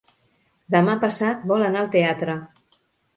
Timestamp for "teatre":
1.97-2.39